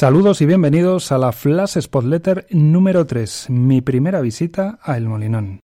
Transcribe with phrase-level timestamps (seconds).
[0.00, 5.58] Saludos y bienvenidos a la Flash Spotletter número 3, mi primera visita a El Molinón.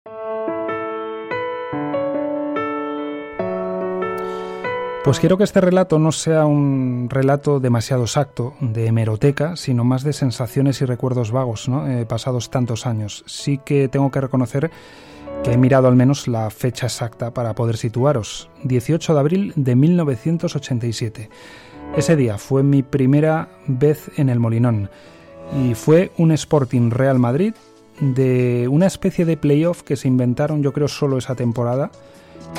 [5.04, 10.02] Pues quiero que este relato no sea un relato demasiado exacto de hemeroteca, sino más
[10.02, 11.86] de sensaciones y recuerdos vagos, ¿no?
[11.86, 13.22] Eh, pasados tantos años.
[13.28, 14.72] Sí que tengo que reconocer
[15.46, 18.48] he mirado al menos la fecha exacta para poder situaros.
[18.64, 21.30] 18 de abril de 1987.
[21.96, 24.90] Ese día fue mi primera vez en el Molinón
[25.52, 27.54] y fue un Sporting Real Madrid
[28.00, 31.90] de una especie de playoff que se inventaron yo creo solo esa temporada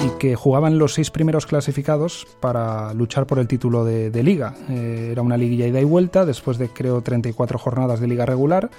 [0.04, 4.56] y que jugaban los seis primeros clasificados para luchar por el título de, liga.
[4.70, 8.70] Eh, era una liguilla ida y vuelta después de creo 34 jornadas de liga regular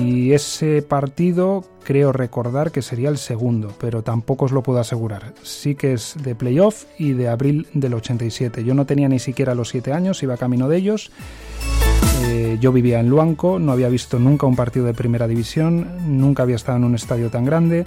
[0.00, 5.34] y ese partido creo recordar que sería el segundo, pero tampoco os lo puedo asegurar.
[5.42, 8.64] Sí que es de playoff y de abril del 87.
[8.64, 11.10] Yo no tenía ni siquiera los siete años, iba camino de ellos.
[12.26, 16.42] Eh, yo vivía en Luanco, no había visto nunca un partido de primera división, nunca
[16.42, 17.84] había estado en un estadio tan grande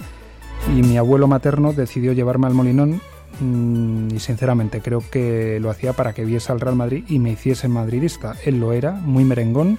[0.76, 3.00] y mi abuelo materno decidió llevarme al Molinón
[3.40, 7.30] mm, y sinceramente creo que lo hacía para que viese al Real Madrid y me
[7.30, 8.36] hiciese madridista.
[8.44, 9.78] Él lo era, muy merengón.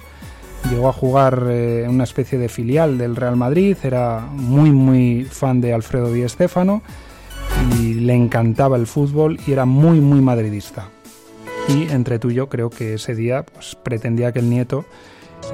[0.68, 5.60] Llegó a jugar eh, una especie de filial del Real Madrid, era muy muy fan
[5.60, 6.82] de Alfredo Di Stéfano
[7.78, 10.88] y le encantaba el fútbol y era muy muy madridista.
[11.68, 14.84] Y entre tú y yo creo que ese día pues, pretendía que el nieto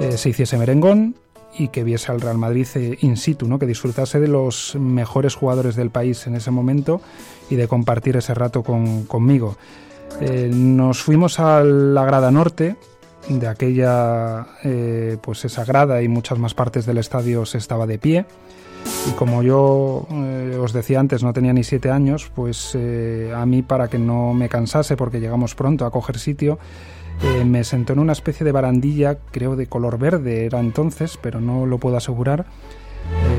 [0.01, 1.15] eh, se hiciese merengón,
[1.57, 3.59] y que viese al Real Madrid eh, in situ, ¿no?
[3.59, 7.01] que disfrutase de los mejores jugadores del país en ese momento
[7.49, 9.57] y de compartir ese rato conmigo.
[10.21, 12.75] Eh, nos fuimos a la grada norte,
[13.29, 17.99] de aquella, eh, pues esa grada y muchas más partes del estadio se estaba de
[17.99, 18.25] pie.
[19.07, 20.07] Y como yo
[20.61, 24.47] os decía antes, no tenía ni siete años, pues a mí para que no me
[24.47, 26.57] cansase, porque llegamos pronto a coger sitio,
[27.23, 31.41] eh, me sentó en una especie de barandilla, creo de color verde era entonces, pero
[31.41, 32.45] no lo puedo asegurar.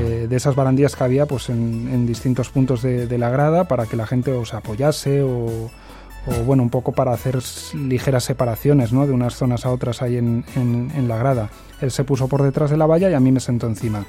[0.01, 3.95] Eh, de esas barandillas que había pues en, distintos puntos de, la grada para que
[3.95, 5.69] la gente os apoyase o,
[6.45, 7.39] bueno, un poco para hacer
[7.73, 9.07] ligeras separaciones ¿no?
[9.07, 11.49] de unas zonas a otras ahí en, la grada.
[11.81, 14.05] Él se puso por detrás de la valla y a mí me sentó encima.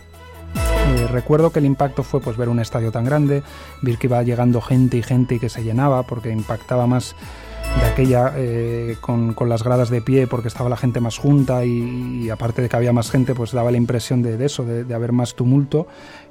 [0.54, 3.42] Eh, recuerdo que el impacto fue pues ver un estadio tan grande,
[3.80, 7.14] ver que iba llegando gente y gente y que se llenaba porque impactaba más
[7.78, 12.28] de aquella eh, con, las gradas de pie porque estaba la gente más junta y,
[12.30, 15.34] aparte de que había más gente pues daba la impresión de, eso, de, haber más
[15.34, 15.86] tumulto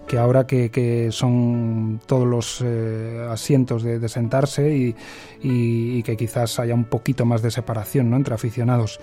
[0.07, 4.95] que ahora que, son todos los eh, asientos de, sentarse
[5.41, 8.17] y, que quizás haya un poquito más de separación ¿no?
[8.17, 8.99] entre aficionados.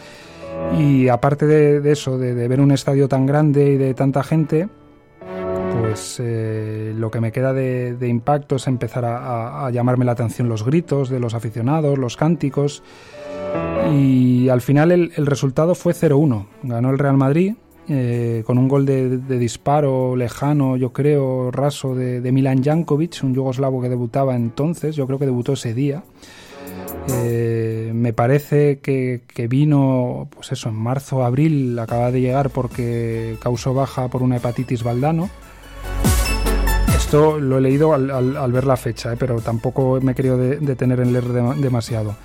[0.78, 4.68] Y aparte de, eso, de ver un estadio tan grande y de tanta gente,
[5.78, 10.64] pues eh, lo que me queda de, impacto es empezar a, llamarme la atención los
[10.64, 12.82] gritos de los aficionados, los cánticos.
[13.92, 16.46] Y al final el, resultado fue 0-1.
[16.62, 17.54] Ganó el Real Madrid
[17.88, 23.80] eh, con un gol de, disparo lejano, yo creo, raso de, Milan Jankovic, un yugoslavo
[23.80, 26.02] que debutaba entonces, yo creo que debutó ese día.
[27.08, 33.36] Eh, me parece que, que, vino, pues eso, en marzo, abril, acaba de llegar porque
[33.40, 35.30] causó baja por una hepatitis Valdano.
[37.06, 39.16] Esto lo he leído al, ver la fecha, ¿eh?
[39.16, 42.16] pero tampoco me he querido detener en leer demasiado.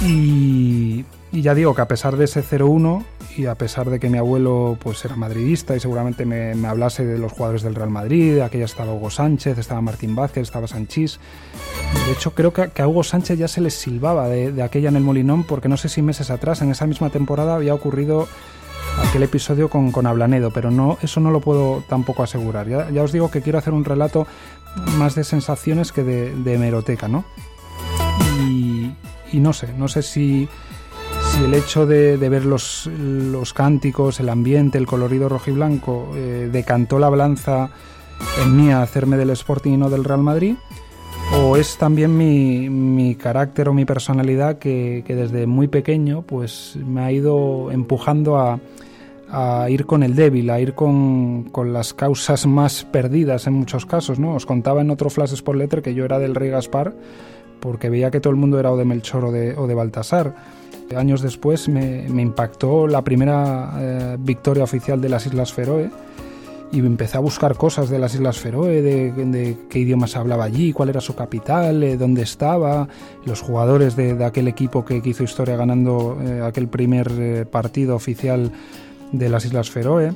[0.00, 3.04] Y, ya digo que a pesar de ese 0-1
[3.36, 7.18] y a pesar de que mi abuelo pues era madridista y seguramente me, hablase de
[7.18, 11.18] los jugadores del Real Madrid, aquella estaba Hugo Sánchez, estaba Martín Vázquez, estaba Sanchís.
[12.06, 14.96] De hecho, creo que, a Hugo Sánchez ya se les silbaba de, de aquella en
[14.96, 18.28] el Molinón porque no sé si meses atrás, en esa misma temporada, había ocurrido
[19.00, 22.68] aquel episodio con, con Ablanedo, pero no, eso no lo puedo tampoco asegurar.
[22.68, 24.26] Ya, os digo que quiero hacer un relato
[24.96, 27.24] más de sensaciones que de, de hemeroteca, ¿no?
[28.48, 28.92] Y,
[29.34, 30.48] no sé, no sé si,
[31.30, 36.12] si el hecho de, ver los, los, cánticos, el ambiente, el colorido rojo y blanco
[36.14, 37.70] eh, decantó la balanza
[38.42, 40.56] en mí a hacerme del Sporting y no del Real Madrid,
[41.34, 46.76] o es también mi, mi carácter o mi personalidad que, que, desde muy pequeño pues
[46.76, 48.60] me ha ido empujando a,
[49.32, 53.86] a ir con el débil, a ir con, con, las causas más perdidas en muchos
[53.86, 54.18] casos.
[54.18, 54.34] ¿no?
[54.34, 56.94] Os contaba en otro Flash por Letter que yo era del rey Gaspar
[57.62, 60.34] porque veía que todo el mundo era o de Melchor o de, de Baltasar.
[60.96, 65.88] Años después me, impactó la primera eh, victoria oficial de las Islas Feroe
[66.70, 70.88] y empecé a buscar cosas de las Islas Feroe, de, qué idiomas hablaba allí, cuál
[70.88, 72.88] era su capital, eh, dónde estaba,
[73.24, 78.52] los jugadores de, aquel equipo que, hizo historia ganando eh, aquel primer partido oficial
[79.12, 80.12] de las Islas Feroe.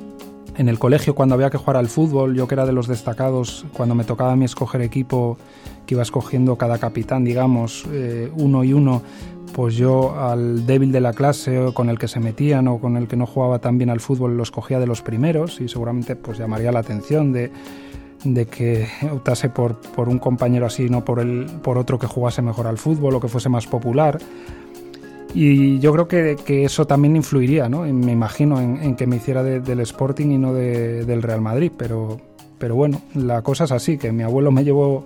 [0.56, 3.66] En el colegio, cuando había que jugar al fútbol, yo que era de los destacados,
[3.74, 5.36] cuando me tocaba a mí escoger equipo,
[5.84, 9.02] que iba escogiendo cada capitán, digamos, eh, uno y uno,
[9.52, 12.96] pues yo al débil de la clase o con el que se metían o con
[12.96, 16.16] el que no jugaba tan bien al fútbol los cogía de los primeros y seguramente
[16.16, 17.50] pues llamaría la atención de,
[18.46, 22.66] que optase por, por un compañero así, no por, el, por otro que jugase mejor
[22.66, 24.18] al fútbol o que fuese más popular.
[25.34, 27.82] Y yo creo que, eso también influiría, ¿no?
[27.82, 31.70] me imagino, en, que me hiciera del Sporting y no del Real Madrid.
[31.76, 32.20] Pero,
[32.58, 35.04] pero bueno, la cosa es así, que mi abuelo me llevó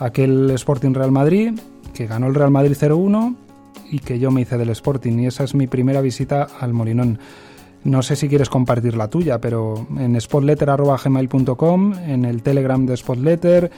[0.00, 1.58] aquel Sporting Real Madrid,
[1.94, 3.36] que ganó el Real Madrid 0-1
[3.90, 7.18] y que yo me hice del Sporting y esa es mi primera visita al Molinón.
[7.84, 13.70] No sé si quieres compartir la tuya, pero en spotletter.gmail.com, en el Telegram de Spotletter,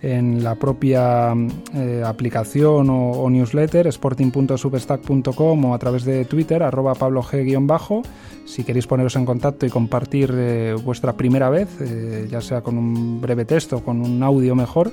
[0.00, 1.34] en la propia
[1.74, 8.02] eh, aplicación o, newsletter sporting.substack.com o a través de Twitter arroba pablo g-bajo
[8.44, 12.78] si queréis poneros en contacto y compartir eh, vuestra primera vez eh, ya sea con
[12.78, 14.92] un breve texto o con un audio mejor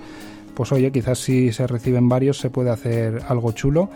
[0.55, 3.89] pues oye quizás si se reciben varios se puede hacer algo chulo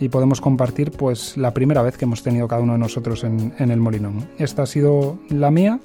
[0.00, 3.52] y podemos compartir pues la primera vez que hemos tenido cada uno de nosotros en,
[3.58, 4.26] el Molinón.
[4.38, 5.78] Esta ha sido la mía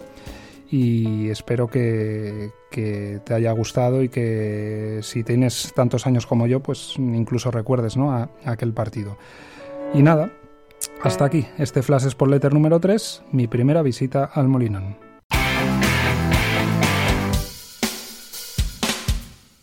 [0.70, 6.96] y espero que, te haya gustado y que si tienes tantos años como yo, pues
[6.98, 8.12] incluso recuerdes ¿no?
[8.12, 9.18] a, aquel partido.
[9.94, 10.32] Y nada,
[11.02, 15.05] hasta aquí este Flash por Letter número 3, mi primera visita al Molinón.